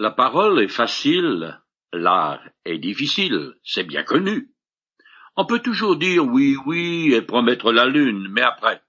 [0.00, 1.60] La parole est facile,
[1.92, 4.50] l'art est difficile, c'est bien connu.
[5.36, 8.82] On peut toujours dire oui, oui et promettre la lune, mais après,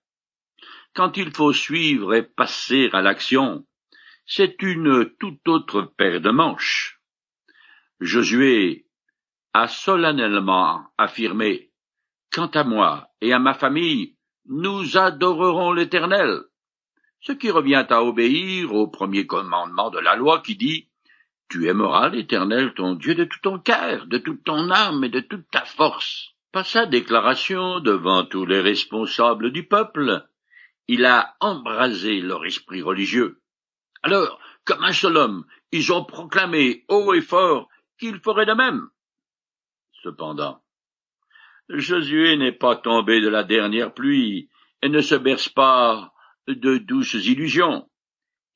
[0.94, 3.68] quand il faut suivre et passer à l'action,
[4.26, 7.02] c'est une toute autre paire de manches.
[8.00, 8.88] Josué
[9.52, 11.74] a solennellement affirmé
[12.32, 14.16] Quant à moi et à ma famille,
[14.46, 16.40] nous adorerons l'Éternel,
[17.20, 20.88] ce qui revient à obéir au premier commandement de la loi qui dit
[21.52, 25.20] Tu aimeras l'Éternel ton Dieu de tout ton cœur, de toute ton âme et de
[25.20, 26.30] toute ta force.
[26.54, 30.26] Par sa déclaration devant tous les responsables du peuple,
[30.88, 33.42] il a embrasé leur esprit religieux.
[34.02, 37.68] Alors, comme un seul homme, ils ont proclamé haut et fort
[38.00, 38.88] qu'ils feraient de même.
[40.04, 40.64] Cependant,
[41.68, 44.50] Josué n'est pas tombé de la dernière pluie
[44.82, 46.14] et ne se berce pas
[46.48, 47.90] de douces illusions.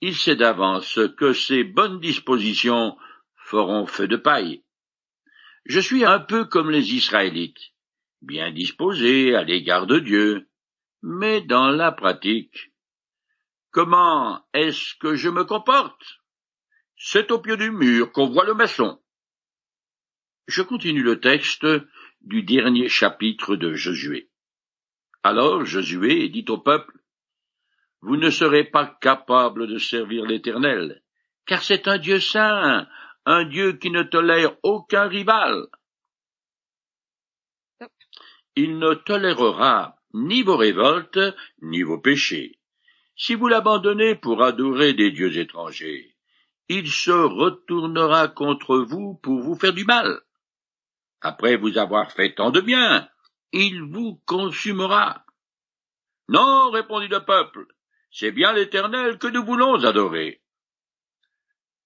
[0.01, 2.97] Il sait d'avance que ses bonnes dispositions
[3.35, 4.63] feront feu de paille.
[5.65, 7.73] Je suis un peu comme les Israélites,
[8.21, 10.49] bien disposé à l'égard de Dieu,
[11.01, 12.71] mais dans la pratique,
[13.71, 16.19] comment est-ce que je me comporte?
[16.97, 19.01] C'est au pied du mur qu'on voit le maçon.
[20.47, 21.65] Je continue le texte
[22.21, 24.29] du dernier chapitre de Josué.
[25.23, 26.93] Alors Josué dit au peuple,
[28.05, 31.01] Vous ne serez pas capable de servir l'Éternel,
[31.45, 32.87] car c'est un Dieu saint,
[33.25, 35.67] un Dieu qui ne tolère aucun rival.
[38.55, 41.19] Il ne tolérera ni vos révoltes,
[41.61, 42.59] ni vos péchés.
[43.15, 46.15] Si vous l'abandonnez pour adorer des dieux étrangers,
[46.69, 50.21] il se retournera contre vous pour vous faire du mal
[51.25, 53.09] après vous avoir fait tant de bien,
[53.51, 55.25] il vous consumera.
[56.29, 57.65] Non, répondit le peuple,
[58.17, 60.39] c'est bien l'Éternel que nous voulons adorer.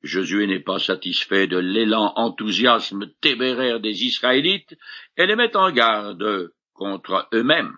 [0.03, 4.77] Josué n'est pas satisfait de l'élan enthousiasme téméraire des Israélites
[5.17, 7.75] et les met en garde contre eux-mêmes.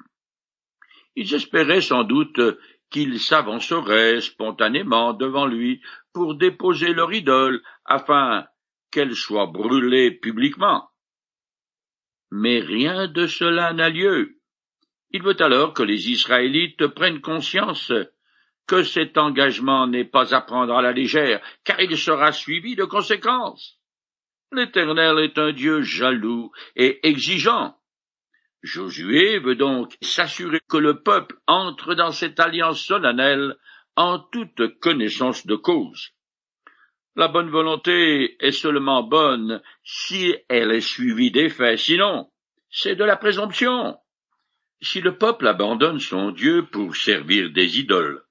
[1.15, 2.41] Ils espéraient sans doute
[2.89, 8.45] qu'ils s'avanceraient spontanément devant lui pour déposer leur idole afin
[8.91, 10.89] qu'elle soit brûlée publiquement.
[12.31, 14.35] Mais rien de cela n'a lieu.
[15.11, 17.93] Il veut alors que les Israélites prennent conscience
[18.71, 22.85] que cet engagement n'est pas à prendre à la légère, car il sera suivi de
[22.85, 23.77] conséquences.
[24.53, 27.75] L'Éternel est un Dieu jaloux et exigeant.
[28.63, 33.57] Josué veut donc s'assurer que le peuple entre dans cette alliance solennelle
[33.97, 36.11] en toute connaissance de cause.
[37.17, 42.29] La bonne volonté est seulement bonne si elle est suivie des faits, sinon
[42.69, 43.97] c'est de la présomption.
[44.81, 48.23] Si le peuple abandonne son Dieu pour servir des idoles,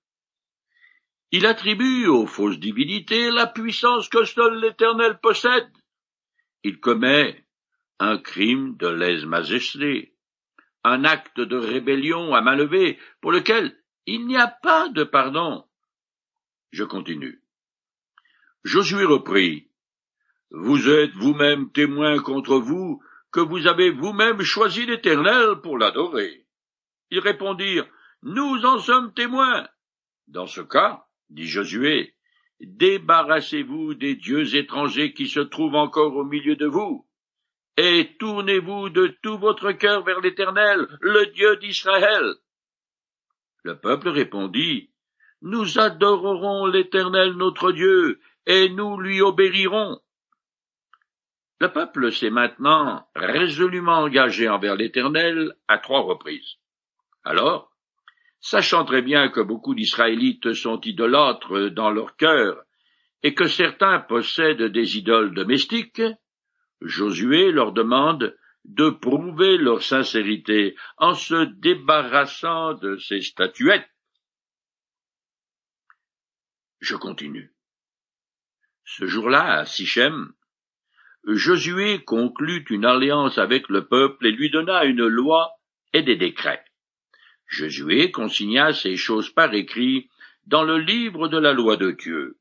[1.33, 5.71] il attribue aux fausses divinités la puissance que seul l'Éternel possède.
[6.65, 7.47] Il commet
[7.99, 10.17] un crime de lèse-majesté,
[10.83, 13.77] un acte de rébellion à main levée pour lequel
[14.07, 15.65] il n'y a pas de pardon.
[16.73, 17.43] Je continue.
[18.65, 19.71] Josué reprit.
[20.51, 26.47] Vous êtes vous-même témoin contre vous que vous avez vous-même choisi l'Éternel pour l'adorer.
[27.11, 27.87] Ils répondirent.
[28.23, 29.69] Nous en sommes témoins.
[30.27, 32.15] Dans ce cas, dit Josué,
[32.61, 37.07] débarrassez-vous des dieux étrangers qui se trouvent encore au milieu de vous,
[37.77, 42.35] et tournez-vous de tout votre cœur vers l'Éternel, le Dieu d'Israël.
[43.63, 44.91] Le peuple répondit,
[45.43, 50.01] Nous adorerons l'Éternel notre Dieu, et nous lui obéirons.
[51.61, 56.57] Le peuple s'est maintenant résolument engagé envers l'Éternel à trois reprises.
[57.23, 57.70] Alors,
[58.41, 62.65] sachant très bien que beaucoup d'Israélites sont idolâtres dans leur cœur
[63.23, 66.03] et que certains possèdent des idoles domestiques,
[66.81, 68.35] Josué leur demande
[68.65, 73.89] de prouver leur sincérité en se débarrassant de ces statuettes.
[76.81, 77.53] Je continue.
[78.85, 80.33] Ce jour-là, à Sichem,
[81.27, 85.53] Josué conclut une alliance avec le peuple et lui donna une loi
[85.93, 86.65] et des décrets.
[87.51, 90.09] Josué consigna ces choses par écrit
[90.47, 92.39] dans le livre de la loi de Dieu.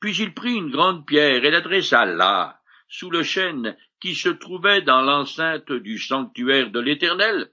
[0.00, 4.82] Puis il prit une grande pierre et l'adressa là, sous le chêne qui se trouvait
[4.82, 7.52] dans l'enceinte du sanctuaire de l'Éternel,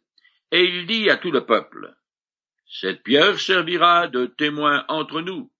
[0.52, 1.94] et il dit à tout le peuple,
[2.66, 5.52] Cette pierre servira de témoin entre nous,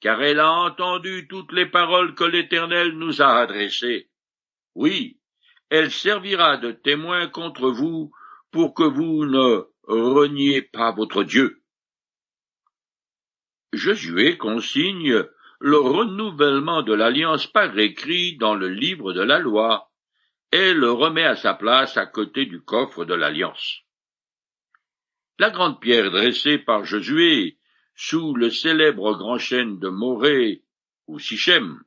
[0.00, 4.10] car elle a entendu toutes les paroles que l'Éternel nous a adressées.
[4.74, 5.20] Oui,
[5.70, 8.10] elle servira de témoin contre vous
[8.50, 11.62] pour que vous ne reniez pas votre Dieu.
[13.72, 15.24] Josué consigne
[15.60, 19.90] le renouvellement de l'alliance par écrit dans le livre de la loi,
[20.52, 23.82] et le remet à sa place à côté du coffre de l'alliance.
[25.38, 27.58] La grande pierre dressée par Josué
[27.94, 30.62] sous le célèbre grand chêne de Morée
[31.06, 31.82] ou Sichem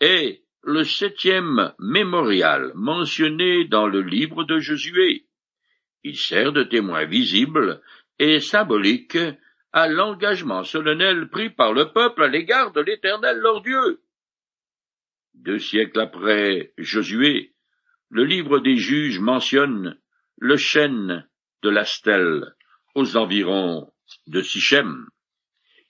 [0.00, 5.26] est le septième mémorial mentionné dans le livre de Josué.
[6.04, 7.80] Il sert de témoin visible
[8.18, 9.18] et symbolique
[9.72, 14.00] à l'engagement solennel pris par le peuple à l'égard de l'Éternel leur Dieu.
[15.34, 17.54] Deux siècles après Josué,
[18.10, 19.98] le livre des juges mentionne
[20.38, 21.26] le chêne
[21.62, 22.54] de la stèle
[22.94, 23.90] aux environs
[24.26, 25.06] de Sichem.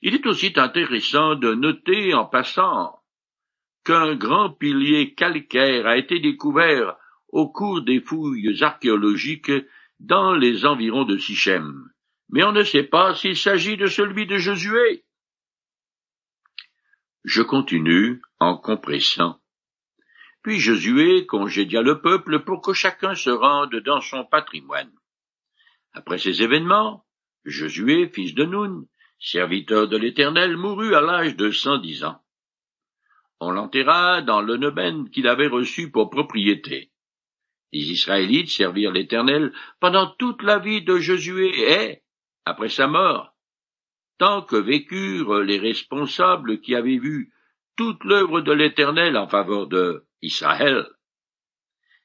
[0.02, 3.00] Il est aussi intéressant de noter en passant
[3.84, 6.96] qu'un grand pilier calcaire a été découvert
[7.28, 9.50] au cours des fouilles archéologiques
[10.02, 11.88] dans les environs de Sichem,
[12.28, 15.04] mais on ne sait pas s'il s'agit de celui de Josué.
[17.24, 19.40] Je continue en compressant.
[20.42, 24.92] Puis Josué congédia le peuple pour que chacun se rende dans son patrimoine.
[25.92, 27.04] Après ces événements,
[27.44, 28.86] Josué, fils de Nun,
[29.20, 32.20] serviteur de l'Éternel, mourut à l'âge de cent dix ans.
[33.38, 34.58] On l'enterra dans le
[35.10, 36.91] qu'il avait reçu pour propriété.
[37.72, 42.02] Les Israélites servirent l'Éternel pendant toute la vie de Josué et,
[42.44, 43.34] après sa mort,
[44.18, 47.32] tant que vécurent les responsables qui avaient vu
[47.76, 50.86] toute l'œuvre de l'Éternel en faveur de Israël.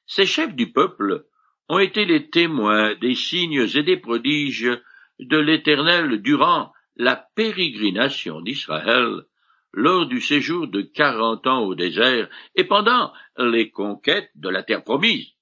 [0.06, 1.26] Ces chefs du peuple
[1.68, 4.70] ont été les témoins des signes et des prodiges
[5.18, 9.24] de l'Éternel durant la pérégrination d'Israël
[9.72, 14.82] lors du séjour de quarante ans au désert et pendant les conquêtes de la terre
[14.82, 15.34] promise.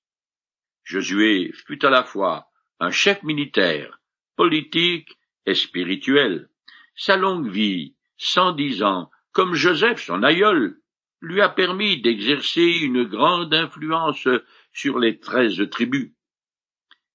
[0.87, 2.47] Josué fut à la fois
[2.79, 4.01] un chef militaire,
[4.37, 6.49] politique et spirituel.
[6.95, 10.81] Sa longue vie, cent dix ans, comme Joseph son aïeul,
[11.21, 14.29] lui a permis d'exercer une grande influence
[14.73, 16.13] sur les treize tribus.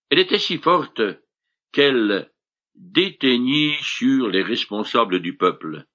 [0.10, 1.02] Elle était si forte
[1.72, 2.30] qu'elle
[2.76, 5.86] déteignit sur les responsables du peuple.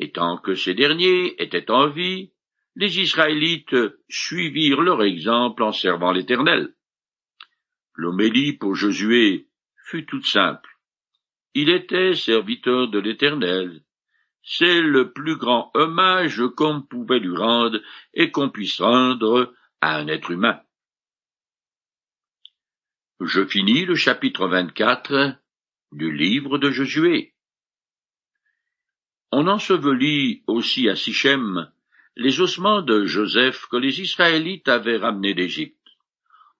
[0.00, 2.32] Et tant que ces derniers étaient en vie,
[2.74, 3.76] les Israélites
[4.08, 6.74] suivirent leur exemple en servant l'Éternel.
[7.94, 9.48] L'homélie pour Josué
[9.84, 10.78] fut toute simple.
[11.54, 13.82] Il était serviteur de l'Éternel.
[14.42, 17.80] C'est le plus grand hommage qu'on pouvait lui rendre
[18.14, 20.60] et qu'on puisse rendre à un être humain.
[23.20, 25.36] Je finis le chapitre 24
[25.92, 27.34] du livre de Josué.
[29.30, 31.70] On ensevelit aussi à Sichem
[32.16, 35.81] les ossements de Joseph que les Israélites avaient ramenés d'Égypte.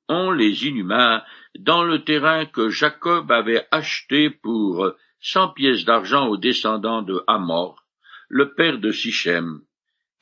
[0.08, 1.24] On les inhuma
[1.58, 7.84] dans le terrain que Jacob avait acheté pour cent pièces d'argent aux descendants de Hamor,
[8.28, 9.62] le père de Sichem,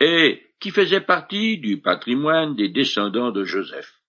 [0.00, 4.00] et qui faisait partie du patrimoine des descendants de Joseph.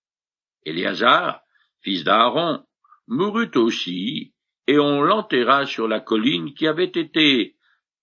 [0.64, 1.40] Éléazar,
[1.80, 2.64] fils d'Aaron,
[3.08, 4.34] mourut aussi,
[4.66, 7.56] et on l'enterra sur la colline qui avait été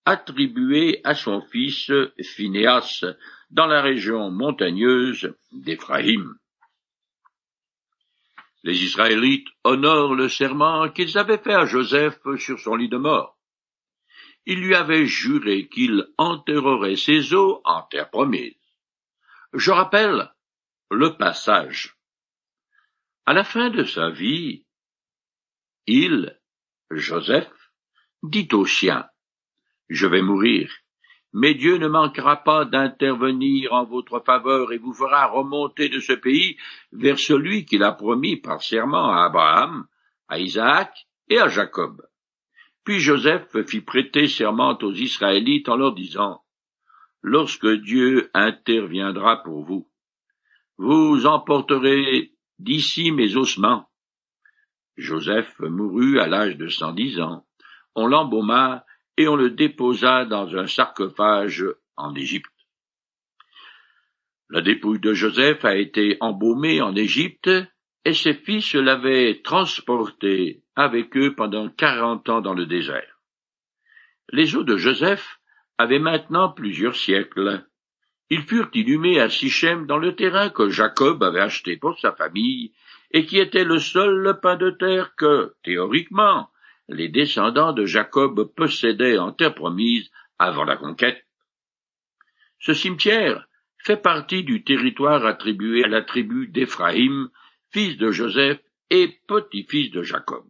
[0.04, 3.04] attribuée à son fils Phinéas
[3.50, 6.34] dans la région montagneuse d'Éphraïm.
[8.62, 13.38] Les Israélites honorent le serment qu'ils avaient fait à Joseph sur son lit de mort.
[14.46, 18.54] Ils lui avaient juré qu'il enterrerait ses os en terre promise.
[19.52, 20.30] Je rappelle
[20.90, 21.96] le passage.
[23.26, 24.66] À la fin de sa vie,
[25.86, 26.38] il,
[26.90, 27.52] Joseph,
[28.22, 29.08] dit au sien,
[29.88, 30.70] Je vais mourir,
[31.32, 36.12] mais Dieu ne manquera pas d'intervenir en votre faveur et vous fera remonter de ce
[36.12, 36.56] pays
[36.92, 39.86] vers celui qu'il a promis par serment à Abraham,
[40.28, 42.02] à Isaac et à Jacob.
[42.84, 46.42] Puis Joseph fit prêter serment aux Israélites en leur disant,
[47.22, 49.88] Lorsque Dieu interviendra pour vous,
[50.78, 53.88] vous emporterez d'ici mes ossements.
[54.96, 57.44] Joseph mourut à l'âge de cent dix ans.
[57.94, 58.84] On l'embauma
[59.20, 62.50] et on le déposa dans un sarcophage en Égypte.
[64.48, 67.50] La dépouille de Joseph a été embaumée en Égypte
[68.06, 73.20] et ses fils l'avaient transporté avec eux pendant quarante ans dans le désert.
[74.30, 75.38] Les os de Joseph
[75.76, 77.66] avaient maintenant plusieurs siècles.
[78.30, 82.72] Ils furent inhumés à Sichem dans le terrain que Jacob avait acheté pour sa famille
[83.10, 86.49] et qui était le seul pain de terre que, théoriquement,
[86.90, 91.24] les descendants de Jacob possédaient en terre promise avant la conquête.
[92.58, 93.46] Ce cimetière
[93.78, 97.30] fait partie du territoire attribué à la tribu d'Éphraïm,
[97.72, 100.44] fils de Joseph et petit-fils de Jacob.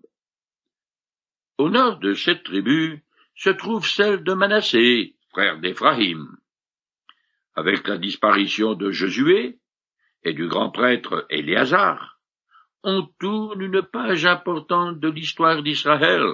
[1.58, 3.04] Au nord de cette tribu
[3.34, 6.36] se trouve celle de Manassé, frère d'Éphraïm.
[7.54, 9.58] Avec la disparition de Josué
[10.24, 12.19] et du grand prêtre Éléazar,
[12.82, 16.24] on tourne une page importante de l'histoire d'Israël.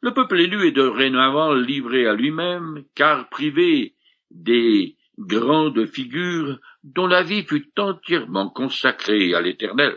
[0.00, 3.94] Le peuple élu est dorénavant livré à lui-même, car privé
[4.30, 9.96] des grandes figures dont la vie fut entièrement consacrée à l'Éternel.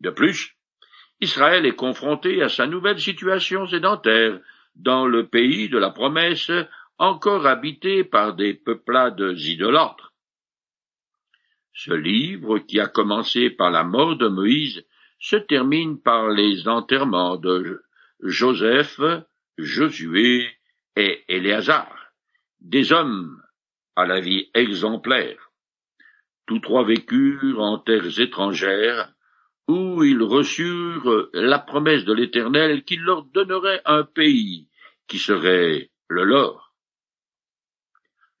[0.00, 0.54] De plus,
[1.20, 4.40] Israël est confronté à sa nouvelle situation sédentaire
[4.74, 6.50] dans le pays de la promesse
[6.98, 10.11] encore habité par des peuplades idolâtres.
[11.74, 14.84] Ce livre, qui a commencé par la mort de Moïse,
[15.18, 17.82] se termine par les enterrements de
[18.20, 19.00] Joseph,
[19.56, 20.50] Josué
[20.96, 22.12] et Éléazar,
[22.60, 23.42] des hommes
[23.96, 25.50] à la vie exemplaire.
[26.46, 29.12] Tous trois vécurent en terres étrangères,
[29.68, 34.68] où ils reçurent la promesse de l'Éternel qu'il leur donnerait un pays
[35.06, 36.74] qui serait le leur.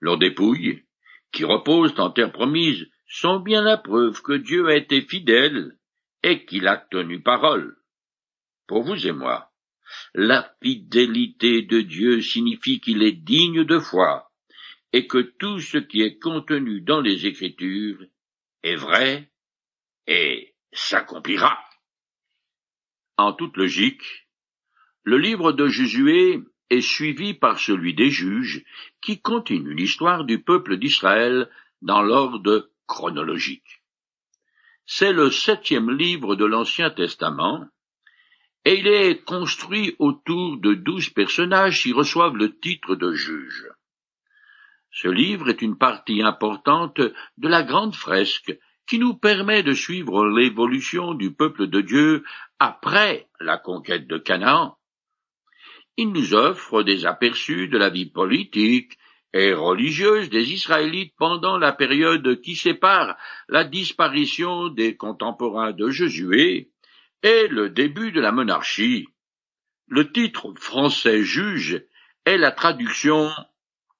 [0.00, 0.84] Leurs dépouilles,
[1.30, 5.76] qui reposent en terre promise, sont bien la preuve que Dieu a été fidèle
[6.22, 7.76] et qu'il a tenu parole.
[8.66, 9.52] Pour vous et moi,
[10.14, 14.30] la fidélité de Dieu signifie qu'il est digne de foi,
[14.94, 18.02] et que tout ce qui est contenu dans les Écritures
[18.62, 19.30] est vrai
[20.06, 21.58] et s'accomplira.
[23.18, 24.26] En toute logique,
[25.02, 26.40] le livre de Josué
[26.70, 28.64] est suivi par celui des juges,
[29.02, 31.50] qui continue l'histoire du peuple d'Israël
[31.82, 33.82] dans l'ordre chronologique.
[34.86, 37.66] C'est le septième livre de l'Ancien Testament,
[38.64, 43.68] et il est construit autour de douze personnages qui reçoivent le titre de juges.
[44.90, 50.26] Ce livre est une partie importante de la grande fresque qui nous permet de suivre
[50.26, 52.24] l'évolution du peuple de Dieu
[52.58, 54.76] après la conquête de Canaan.
[55.96, 58.98] Il nous offre des aperçus de la vie politique
[59.32, 63.16] et religieuse des Israélites pendant la période qui sépare
[63.48, 66.70] la disparition des contemporains de Josué
[67.22, 69.08] et le début de la monarchie.
[69.88, 71.82] Le titre français juge
[72.24, 73.30] est la traduction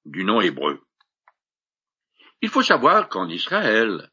[0.04, 0.80] du nom hébreu.
[2.40, 4.10] Il faut savoir qu'en Israël,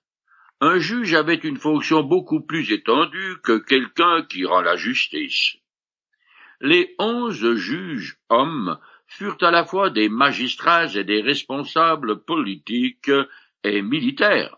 [0.62, 5.58] un juge avait une fonction beaucoup plus étendue que quelqu'un qui rend la justice.
[6.62, 8.78] Les onze juges hommes
[9.10, 13.12] furent à la fois des magistrats et des responsables politiques
[13.64, 14.58] et militaires.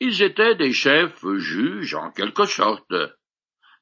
[0.00, 2.92] Ils étaient des chefs juges en quelque sorte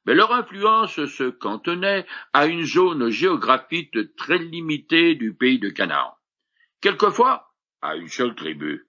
[0.06, 6.14] mais leur influence se cantonait à une zone géographique très limitée du pays de Canaan,
[6.80, 8.86] quelquefois à une seule tribu.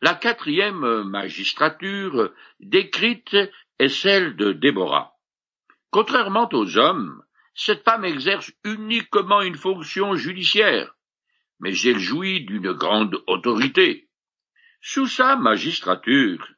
[0.00, 3.36] La quatrième magistrature décrite
[3.80, 5.16] est celle de Déborah.
[5.90, 7.22] Contrairement aux hommes,
[7.60, 10.94] cette femme exerce uniquement une fonction judiciaire,
[11.58, 14.08] mais elle jouit d'une grande autorité.
[14.80, 16.48] Sous sa magistrature,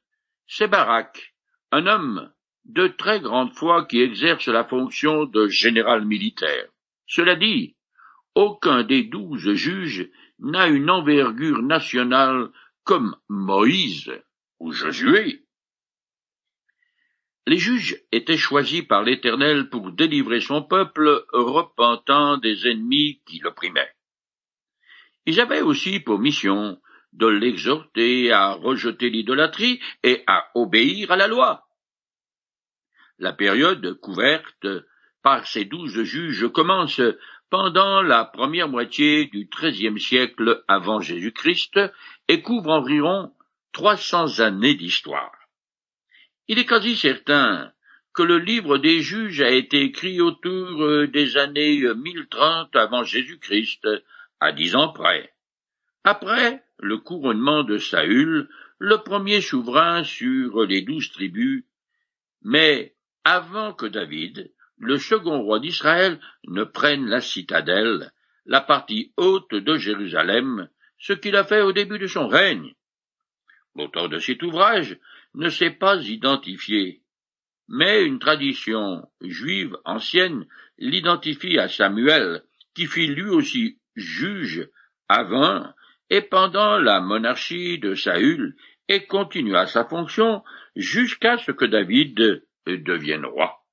[0.47, 1.35] c'est Barak,
[1.73, 2.31] un homme
[2.67, 6.69] de très grande foi qui exerce la fonction de général militaire.
[7.07, 7.77] Cela dit,
[8.35, 10.07] aucun des douze juges
[10.39, 12.51] n'a une envergure nationale
[12.85, 14.13] comme Moïse
[14.59, 15.47] ou Josué.
[17.51, 23.91] Les juges étaient choisis par l'Éternel pour délivrer son peuple repentant des ennemis qui l'opprimaient.
[25.27, 26.81] Ils avaient aussi pour mission
[27.13, 31.67] de l'exhorter à rejeter l'idolâtrie et à obéir à la loi.
[33.19, 34.69] La période couverte
[35.21, 37.01] par ces douze juges commence
[37.51, 41.81] pendant la première moitié du XIIIe siècle avant Jésus-Christ
[42.29, 43.35] et couvre environ
[43.73, 45.40] trois cents années d'histoire.
[46.51, 47.73] Il est quasi certain
[48.13, 53.87] que le livre des juges a été écrit autour des années 1030 avant Jésus-Christ,
[54.41, 55.33] à dix ans près.
[56.03, 58.49] Après le couronnement de Saül,
[58.81, 61.63] le premier souverain sur les douze tribus,
[62.43, 68.11] mais avant que David, le second roi d'Israël, ne prenne la citadelle,
[68.45, 72.75] la partie haute de Jérusalem, ce qu'il a fait au début de son règne.
[73.77, 74.99] L'auteur de cet ouvrage
[75.35, 77.03] ne s'est pas identifié,
[77.69, 80.47] mais une tradition juive ancienne
[80.79, 82.43] l'identifie à Samuel,
[82.75, 84.69] qui fit lui aussi juge
[85.09, 85.73] avant
[86.09, 88.57] et pendant la monarchie de Saül
[88.89, 90.43] et continua sa fonction
[90.75, 93.65] jusqu'à ce que David deviennent rois.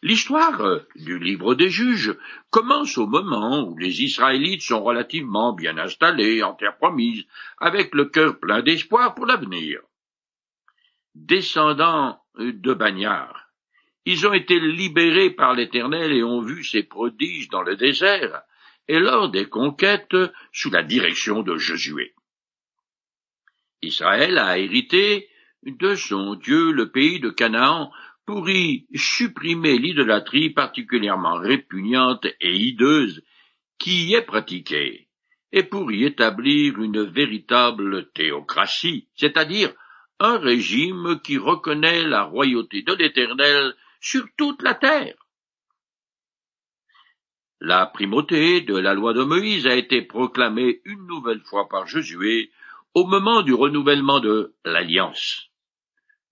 [0.00, 2.16] L'histoire du livre des juges
[2.50, 7.24] commence au moment où les Israélites sont relativement bien installés en terre promise,
[7.58, 9.80] avec le cœur plein d'espoir pour l'avenir.
[11.26, 13.50] Descendants de bagnards,
[14.04, 18.42] ils ont été libérés par l'Éternel et ont vu ses prodiges dans le désert,
[18.86, 20.16] et lors des conquêtes
[20.52, 22.14] sous la direction de Josué.
[23.82, 25.28] Israël a hérité
[25.64, 27.90] de son Dieu le pays de Canaan
[28.24, 33.24] pour y supprimer l'idolâtrie particulièrement répugnante et hideuse
[33.78, 35.08] qui y est pratiquée,
[35.50, 39.74] et pour y établir une véritable théocratie, c'est-à-dire
[40.20, 45.14] un régime qui reconnaît la royauté de l'Éternel sur toute la terre.
[47.60, 52.52] La primauté de la loi de Moïse a été proclamée une nouvelle fois par Josué
[52.94, 55.50] au moment du renouvellement de l'Alliance.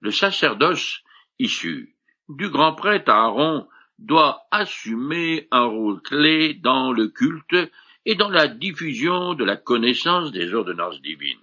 [0.00, 1.02] Le sacerdoce
[1.38, 1.96] issu
[2.28, 7.56] du grand prêtre Aaron doit assumer un rôle clé dans le culte
[8.04, 11.38] et dans la diffusion de la connaissance des ordonnances divines.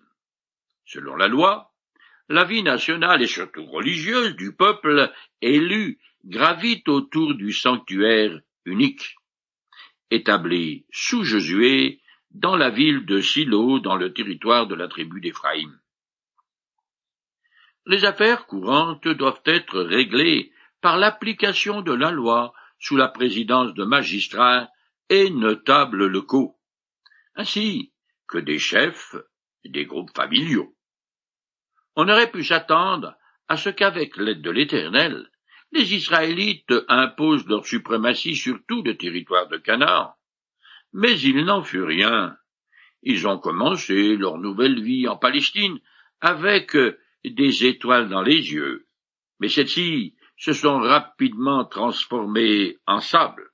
[0.85, 1.72] Selon la loi,
[2.29, 5.11] la vie nationale et surtout religieuse du peuple
[5.41, 9.15] élu gravite autour du sanctuaire unique
[10.09, 11.99] établi sous Josué
[12.31, 15.79] dans la ville de Silo dans le territoire de la tribu d'Éphraïm.
[17.85, 20.51] Les affaires courantes doivent être réglées
[20.81, 24.69] par l'application de la loi sous la présidence de magistrats
[25.09, 26.57] et notables locaux,
[27.35, 27.93] ainsi
[28.27, 29.15] que des chefs
[29.65, 30.75] des groupes familiaux.
[31.95, 33.15] On aurait pu s'attendre
[33.47, 35.29] à ce qu'avec l'aide de l'Éternel,
[35.71, 40.13] les Israélites imposent leur suprématie sur tout le territoire de Canaan.
[40.93, 42.37] Mais il n'en fut rien.
[43.01, 45.79] Ils ont commencé leur nouvelle vie en Palestine
[46.21, 46.77] avec
[47.25, 48.87] des étoiles dans les yeux.
[49.39, 53.49] Mais celles-ci se sont rapidement transformées en sable.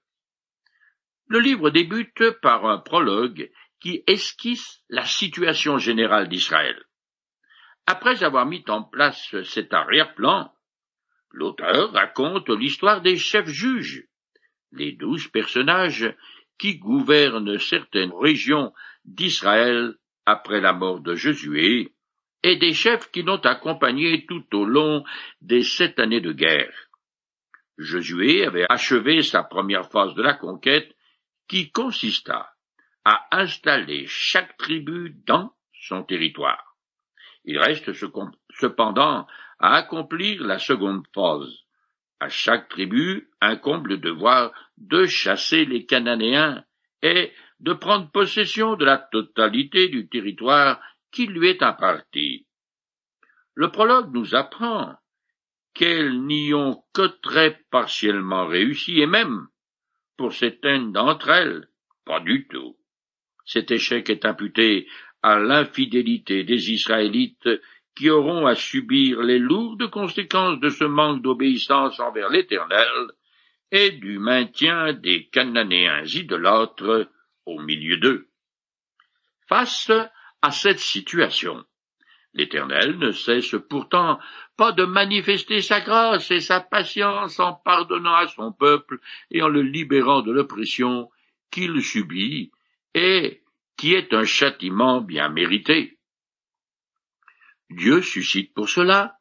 [1.27, 6.83] Le livre débute par un prologue qui esquisse la situation générale d'Israël.
[7.91, 10.53] Après avoir mis en place cet arrière-plan,
[11.31, 14.05] L'auteur raconte l'histoire des chefs juges,
[14.71, 16.15] les douze personnages
[16.59, 18.73] qui gouvernent certaines régions
[19.05, 19.95] d'Israël
[20.27, 21.95] après la mort de Josué,
[22.43, 25.03] et des chefs qui l'ont accompagné tout au long
[25.41, 26.73] des sept années de guerre.
[27.79, 30.95] Josué avait achevé sa première phase de la conquête
[31.47, 32.53] qui consista
[33.03, 36.68] à installer chaque tribu dans son territoire.
[37.45, 39.27] Il reste cependant
[39.59, 41.53] à accomplir la seconde phase.
[42.19, 46.63] À chaque tribu incombe le devoir de chasser les Cananéens
[47.01, 52.45] et de prendre possession de la totalité du territoire qui lui est imparti.
[53.55, 54.95] Le prologue nous apprend
[55.73, 59.47] qu'elles n'y ont que très partiellement réussi, et même,
[60.17, 61.67] pour certaines d'entre elles,
[62.05, 62.77] pas du tout.
[63.45, 64.87] Cet échec est imputé
[65.21, 67.49] à l'infidélité des Israélites
[67.95, 73.11] qui auront à subir les lourdes conséquences de ce manque d'obéissance envers l'Éternel
[73.71, 77.09] et du maintien des Cananéens idolâtres
[77.45, 78.27] au milieu d'eux.
[79.47, 79.91] Face
[80.41, 81.65] à cette situation,
[82.33, 84.19] l'Éternel ne cesse pourtant
[84.55, 88.99] pas de manifester sa grâce et sa patience en pardonnant à son peuple
[89.31, 91.09] et en le libérant de l'oppression
[91.51, 92.51] qu'il subit
[92.93, 93.41] et
[93.79, 95.97] qui est un châtiment bien mérité.
[97.69, 99.15] Dieu suscite pour cela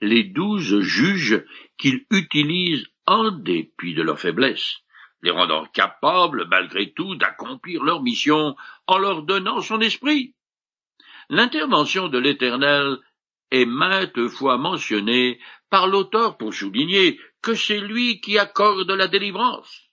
[0.00, 1.44] les douze juges
[1.78, 4.78] qu'il utilise en dépit de leur faiblesse,
[5.22, 8.56] les rendant capables, malgré tout, d'accomplir leur mission
[8.88, 10.34] en leur donnant son esprit.
[11.28, 12.98] L'intervention de l'Éternel
[13.52, 19.88] est maintes fois mentionnée par l'auteur pour souligner que c'est lui qui accorde la délivrance.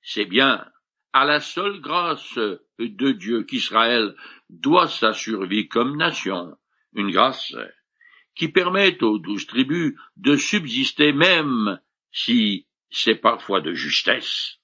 [0.00, 0.64] C'est bien
[1.12, 2.38] à la seule grâce
[2.78, 4.14] de Dieu qu'Israël
[4.48, 6.56] doit sa survie comme nation,
[6.94, 7.54] une grâce
[8.34, 11.80] qui permet aux douze tribus de subsister même
[12.12, 14.58] si c'est parfois de justesse.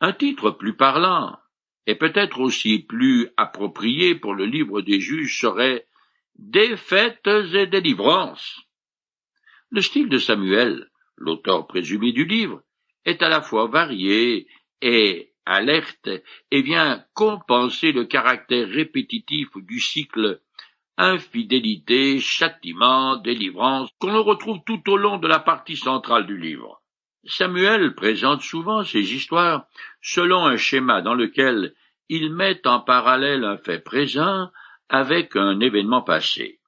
[0.00, 1.38] Un titre plus parlant
[1.86, 5.86] et peut-être aussi plus approprié pour le livre des juges serait
[6.36, 8.60] Défaites et délivrances.
[9.70, 12.62] Le style de Samuel, l'auteur présumé du livre,
[13.04, 14.46] est à la fois varié
[14.82, 16.10] et alerte
[16.50, 20.40] et vient compenser le caractère répétitif du cycle
[20.98, 26.82] infidélité, châtiment, délivrance, qu'on retrouve tout au long de la partie centrale du livre.
[27.24, 29.66] Samuel présente souvent ces histoires
[30.02, 31.74] selon un schéma dans lequel
[32.08, 34.50] il met en parallèle un fait présent
[34.88, 36.60] avec un événement passé.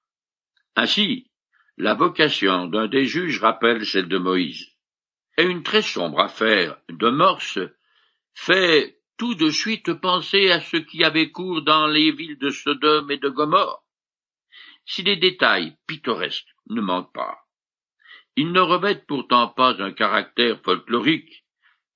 [0.76, 1.30] Ainsi,
[1.76, 4.68] la vocation d'un des juges rappelle celle de Moïse.
[5.38, 7.58] Et une très sombre affaire de morse
[8.34, 13.10] fait tout de suite penser à ce qui avait cours dans les villes de Sodome
[13.10, 13.84] et de Gomorre
[14.86, 17.46] si les détails pittoresques ne manquent pas.
[18.36, 21.44] Ils ne revêtent pourtant pas un caractère folklorique,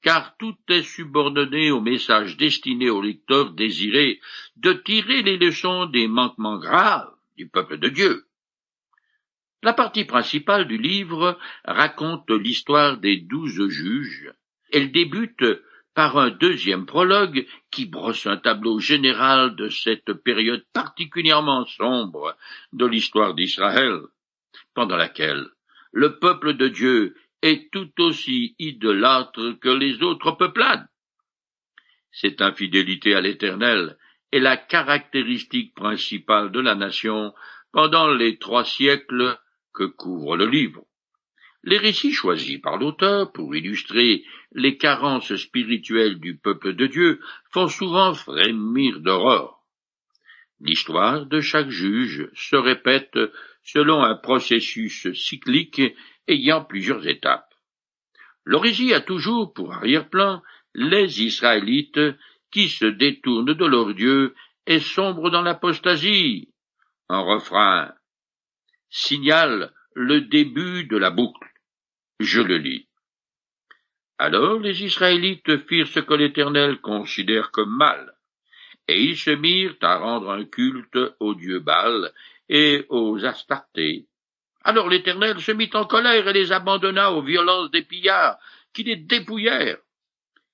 [0.03, 4.21] car tout est subordonné au message destiné au lecteur désiré
[4.57, 8.27] de tirer les leçons des manquements graves du peuple de Dieu.
[9.63, 14.31] La partie principale du livre raconte l'histoire des douze juges.
[14.71, 15.43] Elle débute
[15.95, 22.37] par un deuxième prologue qui brosse un tableau général de cette période particulièrement sombre
[22.73, 24.01] de l'histoire d'Israël,
[24.75, 25.47] pendant laquelle
[25.93, 30.89] le peuple de Dieu est tout aussi idolâtre que les autres peuplades.
[32.11, 33.97] Cette infidélité à l'Éternel
[34.33, 37.33] est la caractéristique principale de la nation
[37.71, 39.39] pendant les trois siècles
[39.73, 40.85] que couvre le livre.
[41.67, 44.23] Les récits choisis par l'auteur pour illustrer
[44.53, 47.21] les carences spirituelles du peuple de Dieu
[47.53, 49.61] font souvent frémir d'horreur.
[50.61, 53.19] L'histoire de chaque juge se répète
[53.63, 55.81] selon un processus cyclique
[56.29, 57.55] ayant plusieurs étapes.
[58.45, 60.43] Le récit a toujours pour arrière-plan
[60.75, 62.01] les Israélites
[62.51, 64.35] qui se détournent de leur Dieu
[64.67, 66.53] et sombrent dans l'apostasie.
[67.09, 67.95] Un refrain
[68.91, 71.54] signale le début de la boucle.
[72.21, 72.87] Je le lis.
[74.19, 78.15] Alors les Israélites firent ce que l'Éternel considère comme mal,
[78.87, 82.13] et ils se mirent à rendre un culte aux dieux Baal
[82.49, 84.07] et aux Astartés.
[84.63, 88.39] Alors l'Éternel se mit en colère et les abandonna aux violences des pillards,
[88.73, 89.79] qui les dépouillèrent.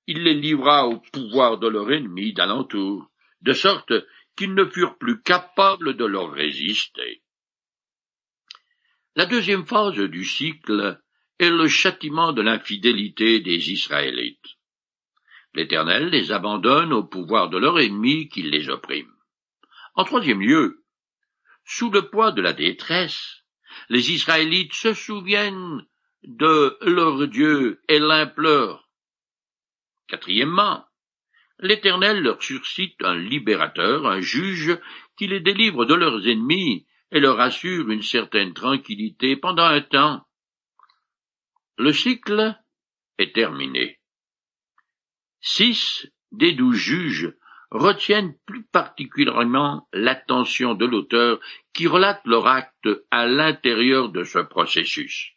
[0.07, 3.11] Il les livra au pouvoir de leur ennemi d'alentour,
[3.43, 3.93] de sorte
[4.35, 7.23] qu'ils ne furent plus capables de leur résister.
[9.15, 10.99] La deuxième phase du cycle
[11.49, 14.59] le châtiment de l'infidélité des Israélites.
[15.55, 19.13] L'Éternel les abandonne au pouvoir de leur ennemi qui les opprime.
[19.95, 20.85] En troisième lieu,
[21.65, 23.43] sous le poids de la détresse,
[23.89, 25.87] les Israélites se souviennent
[26.25, 28.89] de leur Dieu et l'implorent.
[30.09, 30.85] Quatrièmement,
[31.59, 34.79] l'Éternel leur suscite un libérateur, un juge,
[35.17, 40.25] qui les délivre de leurs ennemis et leur assure une certaine tranquillité pendant un temps.
[41.83, 42.55] Le cycle
[43.17, 43.99] est terminé.
[45.41, 47.35] Six des douze juges
[47.71, 51.41] retiennent plus particulièrement l'attention de l'auteur
[51.73, 55.33] qui relate leur acte à l'intérieur de ce processus.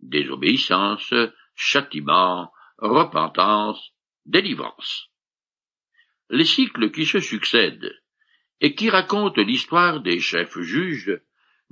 [0.00, 1.12] Désobéissance,
[1.54, 3.92] châtiment, repentance,
[4.24, 5.10] délivrance.
[6.30, 7.92] Les cycles qui se succèdent
[8.62, 11.20] et qui racontent l'histoire des chefs juges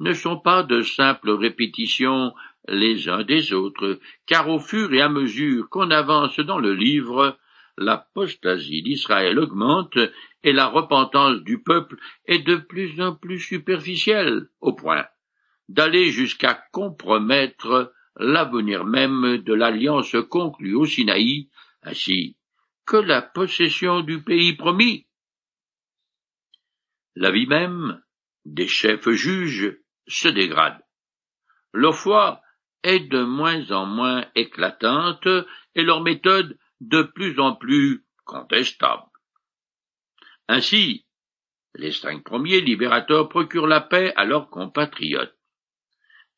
[0.00, 2.32] ne sont pas de simples répétitions
[2.68, 7.38] les uns des autres, car au fur et à mesure qu'on avance dans le livre,
[7.76, 9.98] l'apostasie d'Israël augmente
[10.42, 15.06] et la repentance du peuple est de plus en plus superficielle, au point
[15.68, 21.48] d'aller jusqu'à compromettre l'avenir même de l'alliance conclue au Sinaï,
[21.82, 22.36] ainsi
[22.86, 25.06] que la possession du pays promis.
[27.14, 28.02] La vie même
[28.44, 30.80] des chefs juges se dégrade.
[31.72, 32.42] Leur foi
[32.82, 35.28] est de moins en moins éclatante
[35.74, 39.04] et leur méthode de plus en plus contestable.
[40.48, 41.06] Ainsi,
[41.74, 45.36] les cinq premiers libérateurs procurent la paix à leurs compatriotes,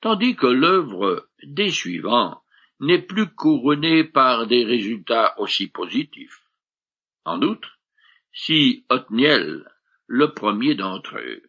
[0.00, 2.42] tandis que l'œuvre des suivants
[2.80, 6.42] n'est plus couronnée par des résultats aussi positifs.
[7.24, 7.78] En outre,
[8.32, 9.64] si Othniel
[10.06, 11.42] le premier d'entre eux,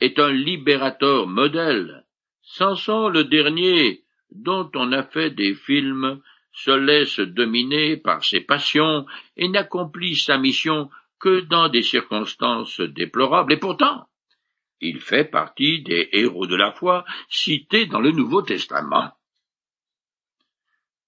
[0.00, 2.04] est un libérateur modèle.
[2.42, 6.20] Samson le dernier, dont on a fait des films,
[6.52, 13.52] se laisse dominer par ses passions et n'accomplit sa mission que dans des circonstances déplorables,
[13.52, 14.08] et pourtant,
[14.80, 19.12] il fait partie des héros de la foi cités dans le Nouveau Testament.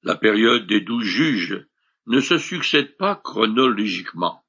[0.02, 1.66] La période des douze juges
[2.06, 4.44] ne se succède pas chronologiquement.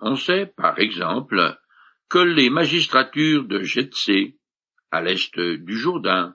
[0.00, 1.59] On sait, par exemple,
[2.10, 4.36] que les magistratures de Jetsé,
[4.90, 6.34] à l'est du Jourdain,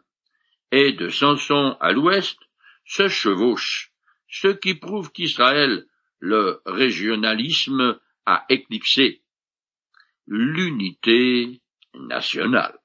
[0.71, 2.39] et de Samson à l'ouest,
[2.85, 3.91] se chevauchent,
[4.29, 5.85] ce qui prouve qu'Israël,
[6.19, 9.21] le régionalisme, a éclipsé
[10.27, 11.61] l'unité
[11.93, 12.79] nationale.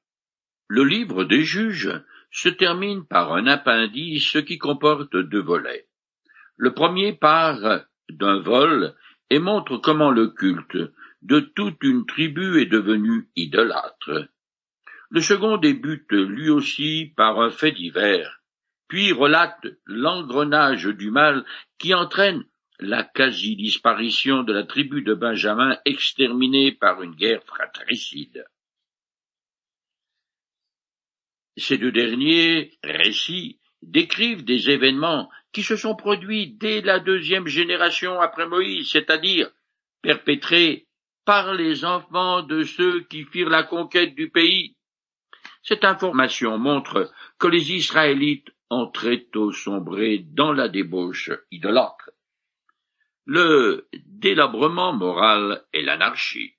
[0.68, 5.87] Le livre des juges se termine par un appendice qui comporte deux volets.
[6.57, 8.94] Le premier part d'un vol
[9.31, 10.76] et montre comment le culte
[11.22, 14.28] de toute une tribu est devenu idolâtre.
[15.11, 18.40] Le second débute lui aussi par un fait divers,
[18.88, 21.44] puis relate l'engrenage du mal
[21.78, 22.44] qui entraîne
[22.78, 28.44] la quasi-disparition de la tribu de Benjamin exterminée par une guerre fratricide.
[31.56, 38.20] Ces deux derniers récits décrivent des événements qui se sont produits dès la deuxième génération
[38.20, 39.50] après Moïse, c'est-à-dire
[40.02, 40.87] perpétrés
[41.24, 44.76] par les enfants de ceux qui firent la conquête du pays.
[45.62, 52.11] Cette information montre que les Israélites ont très tôt sombré dans la débauche idolâtre,
[53.26, 56.54] le délabrement moral et l'anarchie.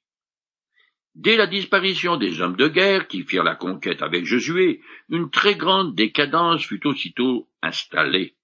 [1.15, 5.55] Dès la disparition des hommes de guerre qui firent la conquête avec Josué, une très
[5.55, 8.37] grande décadence fut aussitôt installée.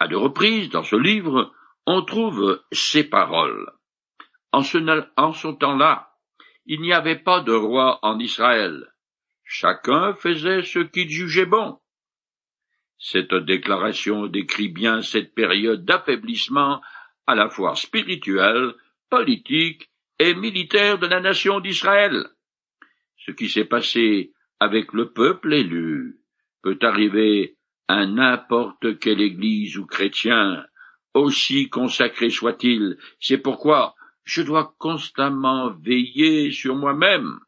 [0.00, 1.54] À deux reprises, dans ce livre,
[1.86, 3.70] on trouve ces paroles.
[4.54, 6.12] En ce, temps-là,
[6.64, 8.86] il n'y avait pas de roi en Israël.
[9.42, 11.80] Chacun faisait ce qu'il jugeait bon.
[12.96, 16.80] Cette déclaration décrit bien cette période d'affaiblissement
[17.26, 18.74] à la fois spirituel,
[19.10, 19.90] politique
[20.20, 22.24] et militaire de la nation d'Israël.
[23.26, 26.20] Ce qui s'est passé avec le peuple élu
[26.62, 27.56] peut arriver
[27.88, 30.64] à n'importe quelle église ou chrétien,
[31.12, 32.98] aussi consacré soit-il.
[33.18, 37.38] C'est pourquoi je dois constamment veiller sur moi-même